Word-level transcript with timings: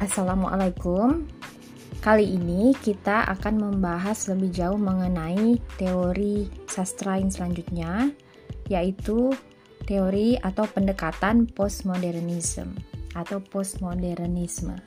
Assalamualaikum. 0.00 1.28
Kali 2.00 2.24
ini 2.24 2.72
kita 2.72 3.28
akan 3.36 3.60
membahas 3.60 4.32
lebih 4.32 4.48
jauh 4.48 4.80
mengenai 4.80 5.60
teori 5.76 6.48
sastra 6.64 7.20
yang 7.20 7.28
selanjutnya, 7.28 8.08
yaitu 8.72 9.28
teori 9.84 10.40
atau 10.40 10.64
pendekatan 10.72 11.44
postmodernisme 11.52 12.72
atau 13.12 13.44
postmodernisme. 13.44 14.80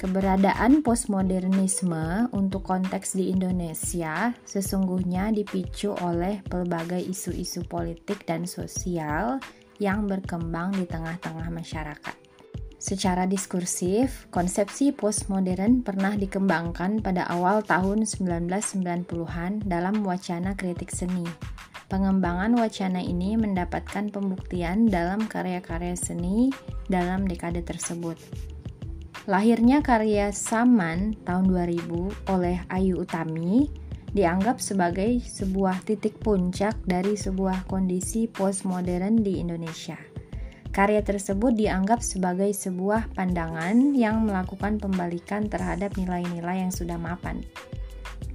Keberadaan 0.00 0.80
postmodernisme 0.80 2.32
untuk 2.32 2.64
konteks 2.64 3.12
di 3.12 3.28
Indonesia 3.28 4.32
sesungguhnya 4.48 5.28
dipicu 5.28 5.92
oleh 6.00 6.40
pelbagai 6.48 7.04
isu-isu 7.04 7.68
politik 7.68 8.24
dan 8.24 8.48
sosial 8.48 9.36
yang 9.76 10.08
berkembang 10.08 10.72
di 10.72 10.88
tengah-tengah 10.88 11.52
masyarakat. 11.52 12.21
Secara 12.82 13.30
diskursif, 13.30 14.26
konsepsi 14.34 14.90
postmodern 14.90 15.86
pernah 15.86 16.18
dikembangkan 16.18 16.98
pada 16.98 17.30
awal 17.30 17.62
tahun 17.62 18.02
1990-an 18.02 19.62
dalam 19.62 20.02
wacana 20.02 20.58
kritik 20.58 20.90
seni. 20.90 21.22
Pengembangan 21.86 22.58
wacana 22.58 22.98
ini 22.98 23.38
mendapatkan 23.38 24.10
pembuktian 24.10 24.90
dalam 24.90 25.30
karya-karya 25.30 25.94
seni 25.94 26.50
dalam 26.90 27.22
dekade 27.22 27.62
tersebut. 27.62 28.18
Lahirnya 29.30 29.78
karya 29.86 30.34
Saman 30.34 31.14
tahun 31.22 31.54
2000 31.54 31.86
oleh 32.34 32.66
Ayu 32.66 32.98
Utami 32.98 33.70
dianggap 34.10 34.58
sebagai 34.58 35.22
sebuah 35.22 35.86
titik 35.86 36.18
puncak 36.18 36.74
dari 36.82 37.14
sebuah 37.14 37.70
kondisi 37.70 38.26
postmodern 38.26 39.22
di 39.22 39.38
Indonesia. 39.38 40.11
Karya 40.72 41.04
tersebut 41.04 41.52
dianggap 41.52 42.00
sebagai 42.00 42.48
sebuah 42.48 43.12
pandangan 43.12 43.92
yang 43.92 44.24
melakukan 44.24 44.80
pembalikan 44.80 45.44
terhadap 45.44 45.92
nilai-nilai 46.00 46.64
yang 46.64 46.72
sudah 46.72 46.96
mapan. 46.96 47.44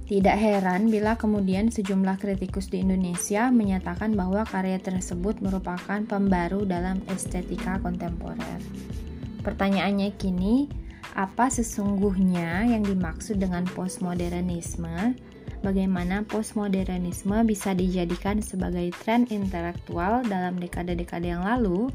Tidak 0.06 0.38
heran 0.38 0.86
bila 0.86 1.18
kemudian 1.18 1.68
sejumlah 1.68 2.16
kritikus 2.16 2.70
di 2.70 2.80
Indonesia 2.80 3.50
menyatakan 3.50 4.14
bahwa 4.14 4.46
karya 4.46 4.78
tersebut 4.78 5.42
merupakan 5.42 6.00
pembaru 6.06 6.62
dalam 6.62 7.02
estetika 7.10 7.76
kontemporer. 7.82 8.62
Pertanyaannya 9.42 10.14
kini, 10.14 10.70
apa 11.18 11.50
sesungguhnya 11.50 12.70
yang 12.70 12.86
dimaksud 12.86 13.42
dengan 13.42 13.66
postmodernisme? 13.74 15.12
Bagaimana 15.60 16.22
postmodernisme 16.22 17.42
bisa 17.42 17.74
dijadikan 17.74 18.38
sebagai 18.38 18.94
tren 19.02 19.26
intelektual 19.26 20.22
dalam 20.22 20.62
dekade-dekade 20.62 21.34
yang 21.34 21.42
lalu? 21.42 21.90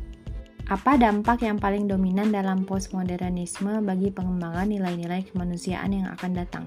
Apa 0.72 0.96
dampak 0.96 1.44
yang 1.44 1.60
paling 1.60 1.92
dominan 1.92 2.32
dalam 2.32 2.64
postmodernisme 2.64 3.84
bagi 3.84 4.16
pengembangan 4.16 4.72
nilai-nilai 4.72 5.28
kemanusiaan 5.28 5.92
yang 5.92 6.08
akan 6.16 6.32
datang? 6.40 6.64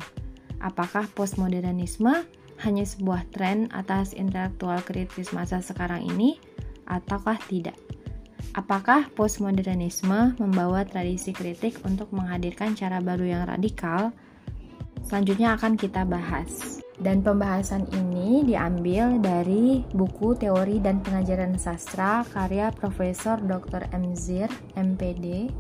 Apakah 0.61 1.08
postmodernisme 1.16 2.28
hanya 2.61 2.84
sebuah 2.84 3.24
tren 3.33 3.72
atas 3.72 4.12
intelektual 4.12 4.84
kritis 4.84 5.33
masa 5.33 5.64
sekarang 5.64 6.05
ini, 6.05 6.36
ataukah 6.84 7.41
tidak? 7.48 7.77
Apakah 8.52 9.08
postmodernisme 9.17 10.36
membawa 10.36 10.84
tradisi 10.84 11.33
kritik 11.33 11.80
untuk 11.89 12.12
menghadirkan 12.12 12.77
cara 12.77 13.00
baru 13.00 13.24
yang 13.24 13.44
radikal? 13.48 14.12
Selanjutnya 15.08 15.56
akan 15.56 15.80
kita 15.80 16.05
bahas. 16.05 16.84
Dan 16.97 17.20
pembahasan 17.20 17.84
ini 17.92 18.41
diambil 18.48 19.20
dari 19.20 19.84
buku 19.92 20.33
Teori 20.41 20.80
dan 20.80 21.05
Pengajaran 21.05 21.61
Sastra 21.61 22.25
karya 22.33 22.72
Profesor 22.72 23.36
Dr. 23.36 23.84
Mzir, 23.92 24.48
MPD, 24.72 25.52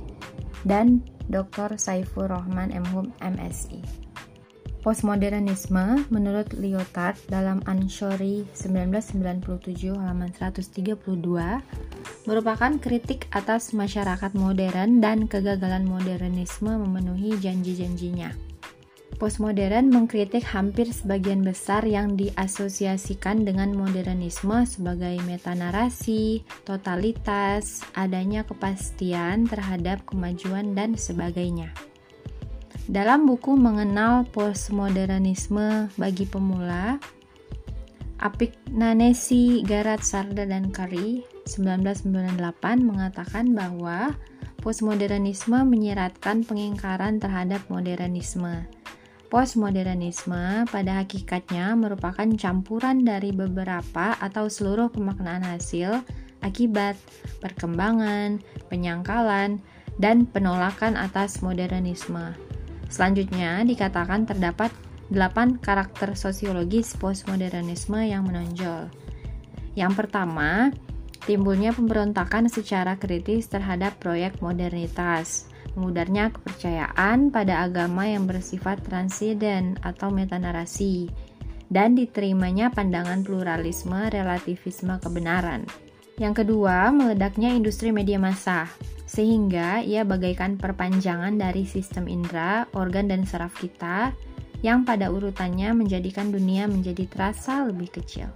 dan 0.64 1.04
Dr. 1.28 1.76
Saifur 1.76 2.32
Rahman, 2.32 2.72
MHUM, 2.72 3.12
MSI. 3.20 4.06
Postmodernisme 4.86 6.06
menurut 6.14 6.54
Lyotard 6.54 7.18
dalam 7.26 7.58
Anshori 7.66 8.46
1997 8.54 9.98
halaman 9.98 10.30
132 10.30 10.94
merupakan 12.30 12.72
kritik 12.78 13.26
atas 13.34 13.74
masyarakat 13.74 14.30
modern 14.38 15.02
dan 15.02 15.26
kegagalan 15.26 15.90
modernisme 15.90 16.70
memenuhi 16.70 17.34
janji-janjinya. 17.34 18.45
Postmodern 19.16 19.88
mengkritik 19.88 20.44
hampir 20.44 20.92
sebagian 20.92 21.40
besar 21.40 21.88
yang 21.88 22.20
diasosiasikan 22.20 23.48
dengan 23.48 23.72
modernisme 23.72 24.60
sebagai 24.68 25.16
metanarasi, 25.24 26.44
totalitas, 26.68 27.80
adanya 27.96 28.44
kepastian 28.44 29.48
terhadap 29.48 30.04
kemajuan 30.04 30.76
dan 30.76 31.00
sebagainya. 31.00 31.72
Dalam 32.92 33.24
buku 33.24 33.56
Mengenal 33.56 34.28
Postmodernisme 34.28 35.88
bagi 35.96 36.28
Pemula, 36.28 37.00
Apik 38.20 38.52
Nanesi, 38.68 39.64
Garat 39.64 40.04
Sarda 40.04 40.44
dan 40.44 40.68
Kari 40.68 41.24
1998 41.48 42.36
mengatakan 42.84 43.56
bahwa 43.56 44.12
postmodernisme 44.60 45.56
menyeratkan 45.64 46.44
pengingkaran 46.44 47.16
terhadap 47.16 47.64
modernisme. 47.72 48.68
Postmodernisme 49.26 50.70
pada 50.70 51.02
hakikatnya 51.02 51.74
merupakan 51.74 52.26
campuran 52.38 53.02
dari 53.02 53.34
beberapa 53.34 54.14
atau 54.22 54.46
seluruh 54.46 54.86
pemaknaan 54.94 55.42
hasil, 55.42 55.98
akibat, 56.46 56.94
perkembangan, 57.42 58.38
penyangkalan, 58.70 59.58
dan 59.98 60.30
penolakan 60.30 60.94
atas 60.94 61.42
modernisme. 61.42 62.38
Selanjutnya 62.86 63.66
dikatakan 63.66 64.30
terdapat 64.30 64.70
delapan 65.10 65.58
karakter 65.58 66.14
sosiologis 66.14 66.94
postmodernisme 66.94 67.98
yang 68.06 68.30
menonjol. 68.30 68.90
Yang 69.74 69.92
pertama, 70.06 70.70
timbulnya 71.26 71.74
pemberontakan 71.74 72.46
secara 72.46 72.94
kritis 72.94 73.50
terhadap 73.50 73.98
proyek 73.98 74.38
modernitas, 74.38 75.50
memudarnya 75.76 76.32
kepercayaan 76.32 77.28
pada 77.28 77.68
agama 77.68 78.08
yang 78.08 78.24
bersifat 78.24 78.80
transiden 78.82 79.76
atau 79.84 80.08
metanarasi, 80.08 81.12
dan 81.68 81.92
diterimanya 81.92 82.72
pandangan 82.72 83.22
pluralisme 83.22 84.08
relativisme 84.08 84.96
kebenaran. 84.98 85.68
Yang 86.16 86.42
kedua, 86.42 86.88
meledaknya 86.88 87.52
industri 87.52 87.92
media 87.92 88.16
massa, 88.16 88.64
sehingga 89.04 89.84
ia 89.84 90.02
bagaikan 90.02 90.56
perpanjangan 90.56 91.36
dari 91.36 91.68
sistem 91.68 92.08
indera, 92.08 92.64
organ, 92.72 93.12
dan 93.12 93.28
saraf 93.28 93.52
kita 93.60 94.16
yang 94.64 94.88
pada 94.88 95.12
urutannya 95.12 95.76
menjadikan 95.76 96.32
dunia 96.32 96.64
menjadi 96.64 97.04
terasa 97.04 97.68
lebih 97.68 97.92
kecil. 98.00 98.32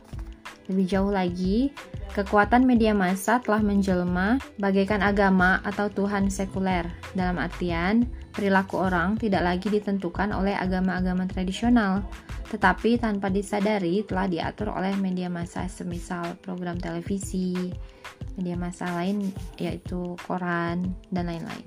Lebih 0.70 0.86
jauh 0.86 1.10
lagi, 1.10 1.74
kekuatan 2.14 2.62
media 2.62 2.94
massa 2.94 3.42
telah 3.42 3.58
menjelma 3.58 4.38
bagaikan 4.62 5.02
agama 5.02 5.58
atau 5.66 5.90
Tuhan 5.90 6.30
sekuler. 6.30 6.86
Dalam 7.10 7.42
artian, 7.42 8.06
perilaku 8.30 8.78
orang 8.78 9.18
tidak 9.18 9.42
lagi 9.42 9.66
ditentukan 9.66 10.30
oleh 10.30 10.54
agama-agama 10.54 11.26
tradisional, 11.26 12.06
tetapi 12.54 13.02
tanpa 13.02 13.34
disadari 13.34 14.06
telah 14.06 14.30
diatur 14.30 14.70
oleh 14.70 14.94
media 14.94 15.26
massa 15.26 15.66
semisal 15.66 16.38
program 16.38 16.78
televisi, 16.78 17.74
media 18.38 18.54
massa 18.54 18.86
lain 18.94 19.34
yaitu 19.58 20.14
koran, 20.22 20.94
dan 21.10 21.26
lain-lain. 21.26 21.66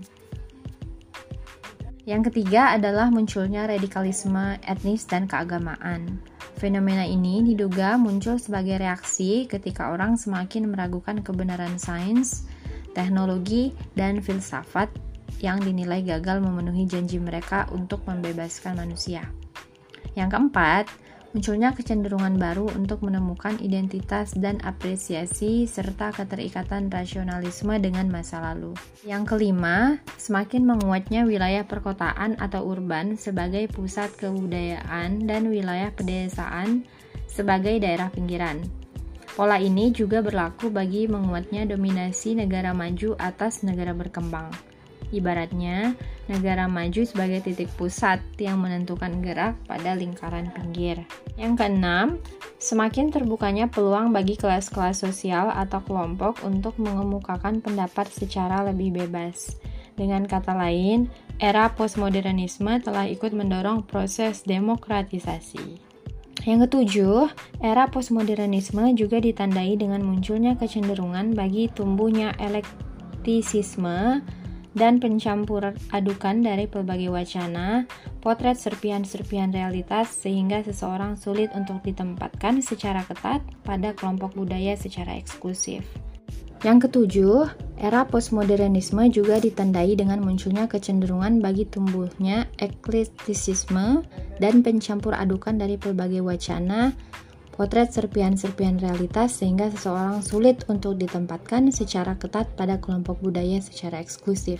Yang 2.08 2.32
ketiga 2.32 2.76
adalah 2.76 3.12
munculnya 3.12 3.68
radikalisme 3.68 4.60
etnis 4.64 5.08
dan 5.08 5.28
keagamaan. 5.28 6.20
Fenomena 6.58 7.04
ini 7.04 7.44
diduga 7.44 7.98
muncul 8.00 8.40
sebagai 8.40 8.80
reaksi 8.80 9.50
ketika 9.50 9.92
orang 9.92 10.16
semakin 10.16 10.70
meragukan 10.70 11.20
kebenaran 11.20 11.76
sains, 11.76 12.48
teknologi, 12.94 13.74
dan 13.98 14.22
filsafat 14.24 14.88
yang 15.44 15.60
dinilai 15.60 16.00
gagal 16.06 16.40
memenuhi 16.40 16.88
janji 16.88 17.20
mereka 17.20 17.68
untuk 17.74 18.06
membebaskan 18.08 18.80
manusia. 18.80 19.28
Yang 20.14 20.30
keempat, 20.38 20.86
munculnya 21.34 21.74
kecenderungan 21.74 22.38
baru 22.38 22.70
untuk 22.78 23.02
menemukan 23.02 23.58
identitas 23.58 24.38
dan 24.38 24.62
apresiasi 24.62 25.66
serta 25.66 26.14
keterikatan 26.14 26.94
rasionalisme 26.94 27.74
dengan 27.82 28.06
masa 28.14 28.38
lalu. 28.40 28.78
Yang 29.02 29.34
kelima, 29.34 29.98
semakin 30.22 30.64
menguatnya 30.70 31.26
wilayah 31.26 31.66
perkotaan 31.66 32.38
atau 32.38 32.70
urban 32.70 33.18
sebagai 33.18 33.66
pusat 33.74 34.14
kebudayaan 34.22 35.26
dan 35.26 35.50
wilayah 35.50 35.90
pedesaan 35.90 36.86
sebagai 37.26 37.82
daerah 37.82 38.14
pinggiran. 38.14 38.62
Pola 39.34 39.58
ini 39.58 39.90
juga 39.90 40.22
berlaku 40.22 40.70
bagi 40.70 41.10
menguatnya 41.10 41.66
dominasi 41.66 42.38
negara 42.38 42.70
maju 42.78 43.18
atas 43.18 43.66
negara 43.66 43.90
berkembang. 43.90 44.73
Ibaratnya, 45.14 45.94
negara 46.26 46.66
maju 46.66 47.06
sebagai 47.06 47.46
titik 47.46 47.70
pusat 47.78 48.18
yang 48.42 48.58
menentukan 48.58 49.22
gerak 49.22 49.54
pada 49.70 49.94
lingkaran 49.94 50.50
pinggir. 50.58 51.06
Yang 51.38 51.54
keenam, 51.62 52.08
semakin 52.58 53.14
terbukanya 53.14 53.70
peluang 53.70 54.10
bagi 54.10 54.34
kelas-kelas 54.34 55.06
sosial 55.06 55.54
atau 55.54 55.86
kelompok 55.86 56.42
untuk 56.42 56.74
mengemukakan 56.82 57.62
pendapat 57.62 58.10
secara 58.10 58.66
lebih 58.66 59.06
bebas. 59.06 59.62
Dengan 59.94 60.26
kata 60.26 60.58
lain, 60.58 61.06
era 61.38 61.70
postmodernisme 61.70 62.82
telah 62.82 63.06
ikut 63.06 63.30
mendorong 63.30 63.86
proses 63.86 64.42
demokratisasi. 64.42 65.94
Yang 66.44 66.60
ketujuh, 66.68 67.32
era 67.64 67.88
postmodernisme 67.88 68.92
juga 68.98 69.22
ditandai 69.22 69.80
dengan 69.80 70.04
munculnya 70.04 70.60
kecenderungan 70.60 71.32
bagi 71.38 71.72
tumbuhnya 71.72 72.36
elektisisme 72.36 74.20
dan 74.74 74.98
pencampur 74.98 75.74
adukan 75.94 76.42
dari 76.42 76.66
pelbagai 76.66 77.14
wacana, 77.14 77.86
potret 78.22 78.58
serpian-serpian 78.58 79.54
realitas 79.54 80.10
sehingga 80.14 80.66
seseorang 80.66 81.18
sulit 81.18 81.54
untuk 81.54 81.82
ditempatkan 81.86 82.62
secara 82.62 83.06
ketat 83.06 83.42
pada 83.62 83.94
kelompok 83.94 84.34
budaya 84.34 84.74
secara 84.74 85.18
eksklusif. 85.18 85.86
Yang 86.64 86.88
ketujuh, 86.88 87.52
era 87.76 88.08
postmodernisme 88.08 89.12
juga 89.12 89.36
ditandai 89.36 90.00
dengan 90.00 90.24
munculnya 90.24 90.64
kecenderungan 90.72 91.44
bagi 91.44 91.68
tumbuhnya 91.68 92.48
eklektisisme 92.56 94.00
dan 94.40 94.64
pencampur 94.64 95.12
adukan 95.12 95.60
dari 95.60 95.76
pelbagai 95.76 96.24
wacana, 96.24 96.96
potret 97.54 97.94
serpian-serpian 97.94 98.82
realitas 98.82 99.38
sehingga 99.40 99.70
seseorang 99.70 100.26
sulit 100.26 100.66
untuk 100.68 100.98
ditempatkan 100.98 101.70
secara 101.70 102.18
ketat 102.18 102.50
pada 102.58 102.82
kelompok 102.82 103.22
budaya 103.22 103.62
secara 103.62 104.02
eksklusif. 104.02 104.60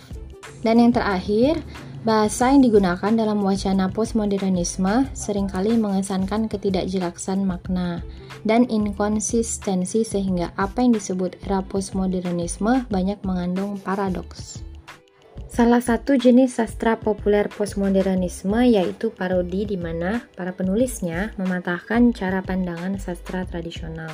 Dan 0.62 0.80
yang 0.80 0.92
terakhir, 0.94 1.60
bahasa 2.04 2.52
yang 2.52 2.62
digunakan 2.62 3.12
dalam 3.12 3.40
wacana 3.42 3.88
postmodernisme 3.90 5.08
sering 5.16 5.48
kali 5.48 5.76
mengesankan 5.76 6.46
ketidakjelasan 6.48 7.44
makna 7.44 8.04
dan 8.44 8.68
inkonsistensi 8.68 10.04
sehingga 10.04 10.52
apa 10.60 10.84
yang 10.84 10.92
disebut 10.94 11.40
era 11.48 11.64
postmodernisme 11.64 12.86
banyak 12.92 13.18
mengandung 13.24 13.80
paradoks. 13.80 14.64
Salah 15.54 15.78
satu 15.78 16.18
jenis 16.18 16.58
sastra 16.58 16.98
populer 16.98 17.46
postmodernisme 17.46 18.66
yaitu 18.66 19.14
parodi 19.14 19.62
di 19.62 19.78
mana 19.78 20.26
para 20.34 20.50
penulisnya 20.50 21.30
mematahkan 21.38 22.10
cara 22.10 22.42
pandangan 22.42 22.98
sastra 22.98 23.46
tradisional. 23.46 24.10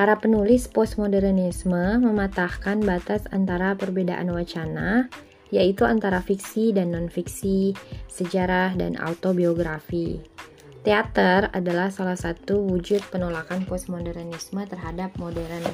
Para 0.00 0.16
penulis 0.16 0.64
postmodernisme 0.72 2.00
mematahkan 2.00 2.80
batas 2.80 3.28
antara 3.28 3.76
perbedaan 3.76 4.32
wacana, 4.32 5.12
yaitu 5.52 5.84
antara 5.84 6.24
fiksi 6.24 6.72
dan 6.72 6.96
non-fiksi, 6.96 7.76
sejarah 8.08 8.80
dan 8.80 8.96
autobiografi. 8.96 10.24
Teater 10.80 11.52
adalah 11.52 11.92
salah 11.92 12.16
satu 12.16 12.64
wujud 12.64 13.04
penolakan 13.12 13.68
postmodernisme 13.68 14.64
terhadap 14.64 15.12
modern. 15.20 15.68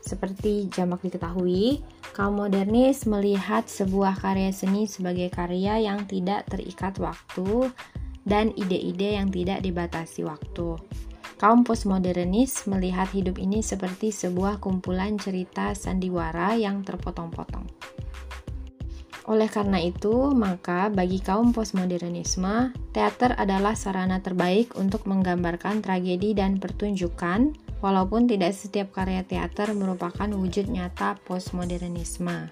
Seperti 0.00 0.70
jamak 0.70 1.02
diketahui, 1.02 1.82
kaum 2.14 2.38
modernis 2.38 3.04
melihat 3.04 3.66
sebuah 3.66 4.18
karya 4.18 4.54
seni 4.54 4.86
sebagai 4.86 5.28
karya 5.34 5.82
yang 5.82 6.06
tidak 6.06 6.46
terikat 6.46 6.96
waktu 7.02 7.70
dan 8.26 8.50
ide-ide 8.58 9.18
yang 9.18 9.30
tidak 9.30 9.62
dibatasi 9.62 10.26
waktu. 10.26 10.78
Kaum 11.36 11.68
postmodernis 11.68 12.64
melihat 12.64 13.12
hidup 13.12 13.36
ini 13.36 13.60
seperti 13.60 14.08
sebuah 14.08 14.56
kumpulan 14.56 15.20
cerita 15.20 15.76
sandiwara 15.76 16.56
yang 16.56 16.80
terpotong-potong. 16.80 17.68
Oleh 19.26 19.50
karena 19.50 19.82
itu, 19.82 20.30
maka 20.32 20.86
bagi 20.86 21.18
kaum 21.18 21.50
postmodernisme, 21.50 22.70
teater 22.94 23.34
adalah 23.34 23.74
sarana 23.74 24.22
terbaik 24.22 24.78
untuk 24.78 25.02
menggambarkan 25.10 25.82
tragedi 25.82 26.30
dan 26.30 26.62
pertunjukan, 26.62 27.50
walaupun 27.80 28.28
tidak 28.30 28.56
setiap 28.56 28.92
karya 28.92 29.24
teater 29.26 29.72
merupakan 29.72 30.28
wujud 30.30 30.68
nyata 30.68 31.18
postmodernisme. 31.24 32.48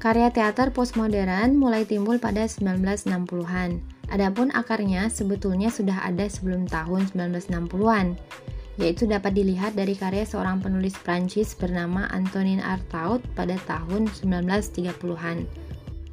Karya 0.00 0.32
teater 0.32 0.72
postmodern 0.72 1.60
mulai 1.60 1.84
timbul 1.84 2.16
pada 2.16 2.48
1960-an. 2.48 3.84
Adapun 4.10 4.48
akarnya 4.50 5.12
sebetulnya 5.12 5.68
sudah 5.68 6.02
ada 6.02 6.26
sebelum 6.26 6.66
tahun 6.66 7.12
1960-an, 7.12 8.16
yaitu 8.80 9.04
dapat 9.06 9.36
dilihat 9.36 9.76
dari 9.76 9.94
karya 9.94 10.24
seorang 10.24 10.64
penulis 10.64 10.96
Prancis 10.98 11.52
bernama 11.52 12.08
Antonin 12.10 12.64
Artaud 12.64 13.22
pada 13.36 13.54
tahun 13.68 14.08
1930-an 14.08 15.70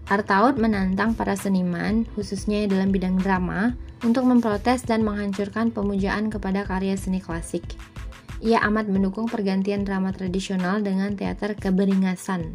Artaud 0.08 0.56
menantang 0.56 1.12
para 1.12 1.36
seniman, 1.36 2.08
khususnya 2.16 2.64
dalam 2.64 2.96
bidang 2.96 3.20
drama, 3.20 3.76
untuk 4.08 4.24
memprotes 4.24 4.88
dan 4.88 5.04
menghancurkan 5.04 5.68
pemujaan 5.68 6.32
kepada 6.32 6.64
karya 6.64 6.96
seni 6.96 7.20
klasik. 7.20 7.76
Ia 8.38 8.62
amat 8.70 8.86
mendukung 8.86 9.26
pergantian 9.26 9.82
drama 9.82 10.14
tradisional 10.14 10.86
dengan 10.86 11.18
teater 11.18 11.58
keberingasan. 11.58 12.54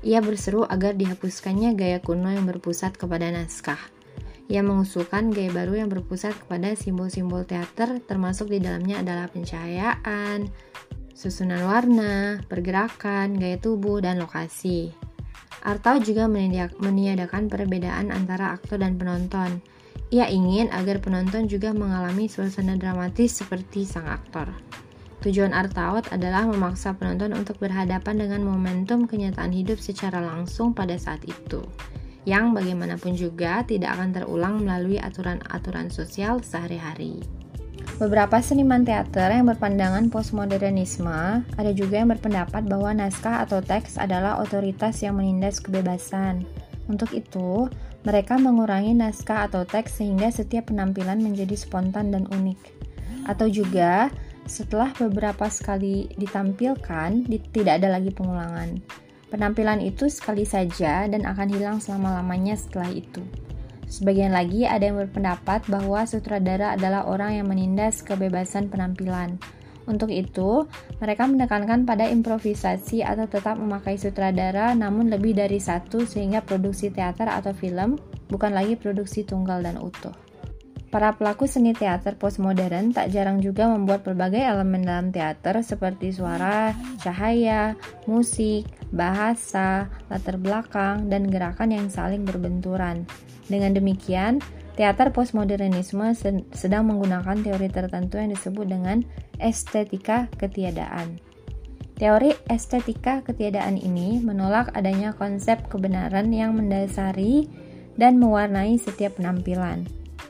Ia 0.00 0.24
berseru 0.24 0.64
agar 0.64 0.96
dihapuskannya 0.96 1.76
gaya 1.76 1.98
kuno 2.00 2.32
yang 2.32 2.48
berpusat 2.48 2.96
kepada 2.96 3.28
naskah. 3.28 3.80
Ia 4.48 4.64
mengusulkan 4.64 5.28
gaya 5.28 5.52
baru 5.52 5.84
yang 5.84 5.92
berpusat 5.92 6.32
kepada 6.32 6.72
simbol-simbol 6.72 7.44
teater, 7.44 8.00
termasuk 8.00 8.48
di 8.48 8.64
dalamnya 8.64 9.04
adalah 9.04 9.28
pencahayaan, 9.28 10.48
susunan 11.12 11.68
warna, 11.68 12.40
pergerakan, 12.48 13.36
gaya 13.36 13.60
tubuh, 13.60 14.00
dan 14.00 14.16
lokasi. 14.16 14.88
Artau 15.68 16.00
juga 16.00 16.30
meniadakan 16.80 17.52
perbedaan 17.52 18.08
antara 18.08 18.56
aktor 18.56 18.80
dan 18.80 18.96
penonton. 18.96 19.60
Ia 20.08 20.24
ingin 20.32 20.72
agar 20.72 21.04
penonton 21.04 21.44
juga 21.52 21.76
mengalami 21.76 22.32
suasana 22.32 22.80
dramatis 22.80 23.44
seperti 23.44 23.84
sang 23.84 24.08
aktor. 24.08 24.48
Tujuan 25.20 25.50
Artaud 25.52 26.08
adalah 26.14 26.46
memaksa 26.46 26.94
penonton 26.94 27.34
untuk 27.34 27.58
berhadapan 27.60 28.22
dengan 28.22 28.40
momentum 28.46 29.04
kenyataan 29.04 29.50
hidup 29.50 29.76
secara 29.82 30.22
langsung 30.22 30.72
pada 30.72 30.94
saat 30.94 31.20
itu, 31.26 31.60
yang 32.24 32.54
bagaimanapun 32.54 33.18
juga 33.18 33.66
tidak 33.66 33.98
akan 33.98 34.14
terulang 34.14 34.62
melalui 34.62 34.96
aturan-aturan 34.96 35.90
sosial 35.90 36.38
sehari-hari. 36.40 37.20
Beberapa 37.98 38.38
seniman 38.38 38.86
teater 38.86 39.34
yang 39.34 39.50
berpandangan 39.50 40.06
postmodernisme 40.06 41.42
ada 41.42 41.72
juga 41.74 41.98
yang 41.98 42.14
berpendapat 42.14 42.62
bahwa 42.70 42.94
naskah 42.94 43.42
atau 43.42 43.58
teks 43.58 43.98
adalah 43.98 44.38
otoritas 44.38 45.02
yang 45.02 45.18
menindas 45.18 45.58
kebebasan. 45.58 46.46
Untuk 46.86 47.10
itu, 47.10 47.66
mereka 48.06 48.38
mengurangi 48.38 48.94
naskah 48.94 49.50
atau 49.50 49.66
teks 49.66 49.98
sehingga 50.02 50.30
setiap 50.30 50.70
penampilan 50.70 51.18
menjadi 51.18 51.58
spontan 51.58 52.14
dan 52.14 52.30
unik. 52.30 52.60
Atau 53.26 53.50
juga, 53.50 54.12
setelah 54.48 54.94
beberapa 54.96 55.50
sekali 55.50 56.08
ditampilkan, 56.16 57.26
tidak 57.52 57.82
ada 57.82 57.98
lagi 57.98 58.14
pengulangan. 58.14 58.80
Penampilan 59.28 59.84
itu 59.84 60.08
sekali 60.08 60.48
saja 60.48 61.04
dan 61.04 61.28
akan 61.28 61.48
hilang 61.52 61.78
selama-lamanya 61.84 62.56
setelah 62.56 62.88
itu. 62.88 63.20
Sebagian 63.88 64.32
lagi 64.32 64.64
ada 64.68 64.88
yang 64.88 65.00
berpendapat 65.00 65.64
bahwa 65.68 66.04
sutradara 66.04 66.76
adalah 66.76 67.08
orang 67.08 67.40
yang 67.40 67.46
menindas 67.48 68.00
kebebasan 68.04 68.72
penampilan. 68.72 69.36
Untuk 69.88 70.12
itu, 70.12 70.68
mereka 71.00 71.24
menekankan 71.24 71.88
pada 71.88 72.04
improvisasi 72.04 73.00
atau 73.00 73.24
tetap 73.24 73.56
memakai 73.56 73.96
sutradara 73.96 74.76
namun 74.76 75.08
lebih 75.08 75.32
dari 75.32 75.56
satu 75.56 76.04
sehingga 76.04 76.44
produksi 76.44 76.92
teater 76.92 77.32
atau 77.32 77.56
film 77.56 77.96
bukan 78.28 78.52
lagi 78.52 78.76
produksi 78.76 79.24
tunggal 79.24 79.64
dan 79.64 79.80
utuh. 79.80 80.12
Para 80.88 81.12
pelaku 81.12 81.44
seni 81.44 81.76
teater 81.76 82.16
postmodern 82.16 82.96
tak 82.96 83.12
jarang 83.12 83.44
juga 83.44 83.68
membuat 83.68 84.08
berbagai 84.08 84.40
elemen 84.40 84.88
dalam 84.88 85.12
teater 85.12 85.60
seperti 85.60 86.16
suara, 86.16 86.72
cahaya, 87.04 87.76
musik, 88.08 88.64
bahasa, 88.88 89.92
latar 90.08 90.40
belakang, 90.40 91.12
dan 91.12 91.28
gerakan 91.28 91.76
yang 91.76 91.92
saling 91.92 92.24
berbenturan. 92.24 93.04
Dengan 93.52 93.76
demikian, 93.76 94.40
teater 94.78 95.10
postmodernisme 95.10 96.14
sedang 96.54 96.86
menggunakan 96.86 97.42
teori 97.42 97.66
tertentu 97.66 98.22
yang 98.22 98.30
disebut 98.30 98.66
dengan 98.70 99.02
estetika 99.42 100.30
ketiadaan. 100.38 101.18
Teori 101.98 102.30
estetika 102.46 103.26
ketiadaan 103.26 103.74
ini 103.74 104.22
menolak 104.22 104.70
adanya 104.78 105.10
konsep 105.18 105.58
kebenaran 105.66 106.30
yang 106.30 106.54
mendasari 106.54 107.50
dan 107.98 108.22
mewarnai 108.22 108.78
setiap 108.78 109.18
penampilan. 109.18 109.82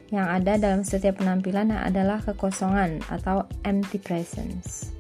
Yang 0.09 0.29
ada 0.41 0.53
dalam 0.57 0.81
setiap 0.81 1.21
penampilan 1.21 1.69
adalah 1.69 2.25
kekosongan 2.25 3.05
atau 3.13 3.45
empty 3.69 4.01
presence. 4.01 4.97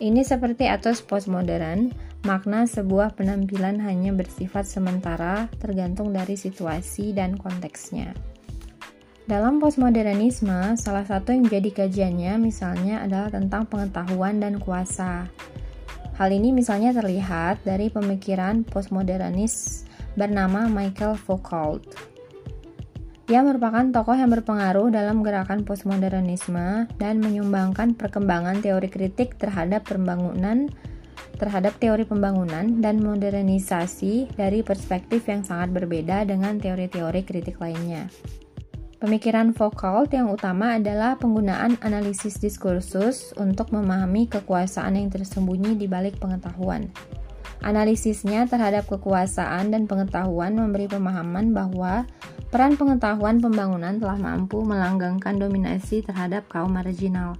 Ini 0.00 0.24
seperti 0.24 0.72
atos 0.72 1.04
postmodern, 1.04 1.92
Makna 2.26 2.66
sebuah 2.66 3.14
penampilan 3.14 3.78
hanya 3.86 4.10
bersifat 4.10 4.66
sementara, 4.66 5.46
tergantung 5.62 6.10
dari 6.10 6.34
situasi 6.34 7.14
dan 7.14 7.38
konteksnya. 7.38 8.10
Dalam 9.26 9.58
postmodernisme, 9.58 10.78
salah 10.78 11.02
satu 11.02 11.34
yang 11.34 11.50
menjadi 11.50 11.82
kajiannya 11.82 12.38
misalnya 12.38 13.02
adalah 13.02 13.34
tentang 13.34 13.66
pengetahuan 13.66 14.38
dan 14.38 14.62
kuasa. 14.62 15.26
Hal 16.14 16.30
ini 16.30 16.54
misalnya 16.54 16.94
terlihat 16.94 17.66
dari 17.66 17.90
pemikiran 17.90 18.62
postmodernis 18.62 19.82
bernama 20.14 20.70
Michael 20.70 21.18
Foucault. 21.18 21.82
Ia 23.26 23.42
merupakan 23.42 23.82
tokoh 23.90 24.14
yang 24.14 24.30
berpengaruh 24.30 24.94
dalam 24.94 25.26
gerakan 25.26 25.66
postmodernisme 25.66 26.86
dan 26.94 27.18
menyumbangkan 27.18 27.98
perkembangan 27.98 28.62
teori 28.62 28.86
kritik 28.86 29.34
terhadap 29.42 29.90
pembangunan 29.90 30.70
terhadap 31.36 31.76
teori 31.82 32.06
pembangunan 32.06 32.80
dan 32.80 33.02
modernisasi 33.02 34.38
dari 34.38 34.62
perspektif 34.62 35.26
yang 35.28 35.42
sangat 35.44 35.68
berbeda 35.74 36.24
dengan 36.24 36.56
teori-teori 36.56 37.26
kritik 37.28 37.60
lainnya. 37.60 38.08
Pemikiran 39.06 39.54
Foucault 39.54 40.10
yang 40.10 40.34
utama 40.34 40.82
adalah 40.82 41.14
penggunaan 41.14 41.78
analisis 41.78 42.42
diskursus 42.42 43.30
untuk 43.38 43.70
memahami 43.70 44.26
kekuasaan 44.26 44.98
yang 44.98 45.14
tersembunyi 45.14 45.78
di 45.78 45.86
balik 45.86 46.18
pengetahuan. 46.18 46.90
Analisisnya 47.62 48.50
terhadap 48.50 48.90
kekuasaan 48.90 49.70
dan 49.70 49.86
pengetahuan 49.86 50.58
memberi 50.58 50.90
pemahaman 50.90 51.54
bahwa 51.54 52.02
peran 52.50 52.74
pengetahuan 52.74 53.38
pembangunan 53.38 53.94
telah 54.02 54.18
mampu 54.18 54.66
melanggengkan 54.66 55.38
dominasi 55.38 56.02
terhadap 56.02 56.42
kaum 56.50 56.74
marginal. 56.74 57.38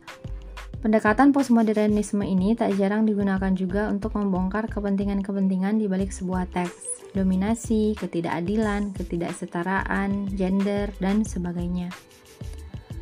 Pendekatan 0.87 1.35
postmodernisme 1.35 2.23
ini 2.23 2.55
tak 2.55 2.79
jarang 2.79 3.11
digunakan 3.11 3.51
juga 3.59 3.91
untuk 3.91 4.15
membongkar 4.15 4.71
kepentingan-kepentingan 4.71 5.83
di 5.83 5.91
balik 5.91 6.15
sebuah 6.15 6.47
teks 6.55 7.11
dominasi, 7.11 7.99
ketidakadilan, 7.99 8.95
ketidaksetaraan, 8.95 10.31
gender, 10.39 10.95
dan 11.03 11.27
sebagainya. 11.27 11.91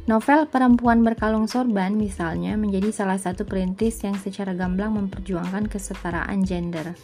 Novel 0.09 0.49
Perempuan 0.49 1.05
Berkalung 1.05 1.45
Sorban 1.45 1.93
misalnya 1.93 2.57
menjadi 2.57 2.89
salah 2.89 3.21
satu 3.21 3.45
perintis 3.45 4.01
yang 4.01 4.17
secara 4.17 4.57
gamblang 4.57 4.97
memperjuangkan 4.97 5.69
kesetaraan 5.69 6.41
gender. 6.41 6.97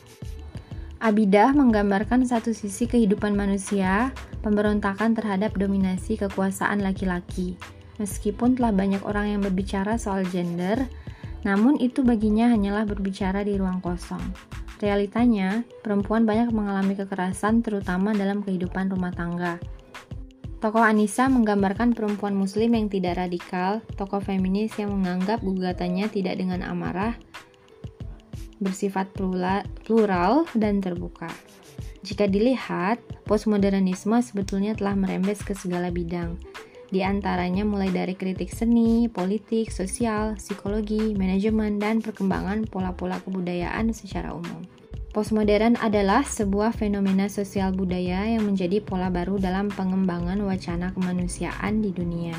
Abidah 0.97 1.53
menggambarkan 1.53 2.25
satu 2.25 2.57
sisi 2.57 2.89
kehidupan 2.89 3.37
manusia, 3.37 4.17
pemberontakan 4.41 5.13
terhadap 5.13 5.53
dominasi 5.61 6.17
kekuasaan 6.17 6.81
laki-laki. 6.81 7.80
Meskipun 8.01 8.57
telah 8.57 8.73
banyak 8.73 9.05
orang 9.05 9.37
yang 9.37 9.41
berbicara 9.45 10.01
soal 10.01 10.25
gender, 10.25 10.89
namun 11.45 11.77
itu 11.77 12.01
baginya 12.01 12.49
hanyalah 12.49 12.89
berbicara 12.89 13.45
di 13.45 13.61
ruang 13.61 13.85
kosong. 13.85 14.21
Realitanya, 14.81 15.61
perempuan 15.85 16.25
banyak 16.25 16.49
mengalami 16.57 16.97
kekerasan 16.97 17.61
terutama 17.61 18.17
dalam 18.17 18.41
kehidupan 18.41 18.89
rumah 18.89 19.13
tangga. 19.13 19.61
Tokoh 20.61 20.81
Anissa 20.81 21.29
menggambarkan 21.29 21.93
perempuan 21.93 22.37
muslim 22.37 22.73
yang 22.77 22.89
tidak 22.89 23.21
radikal, 23.21 23.85
tokoh 23.97 24.21
feminis 24.21 24.73
yang 24.81 24.93
menganggap 24.93 25.41
gugatannya 25.45 26.09
tidak 26.09 26.37
dengan 26.41 26.65
amarah, 26.65 27.17
bersifat 28.61 29.09
plural 29.85 30.45
dan 30.53 30.85
terbuka. 30.85 31.29
Jika 32.05 32.29
dilihat, 32.29 33.01
postmodernisme 33.29 34.21
sebetulnya 34.21 34.73
telah 34.77 34.97
merembes 34.97 35.41
ke 35.45 35.53
segala 35.53 35.89
bidang, 35.89 36.37
di 36.91 37.07
antaranya 37.07 37.63
mulai 37.63 37.95
dari 37.95 38.19
kritik 38.19 38.51
seni, 38.51 39.07
politik, 39.07 39.71
sosial, 39.71 40.35
psikologi, 40.37 41.15
manajemen, 41.15 41.79
dan 41.79 42.03
perkembangan 42.03 42.67
pola-pola 42.67 43.23
kebudayaan 43.23 43.95
secara 43.95 44.35
umum. 44.35 44.67
Postmodern 45.11 45.75
adalah 45.79 46.23
sebuah 46.23 46.71
fenomena 46.71 47.27
sosial 47.27 47.75
budaya 47.75 48.31
yang 48.31 48.47
menjadi 48.47 48.79
pola 48.79 49.11
baru 49.11 49.43
dalam 49.43 49.67
pengembangan 49.71 50.39
wacana 50.43 50.95
kemanusiaan 50.95 51.83
di 51.83 51.91
dunia. 51.91 52.35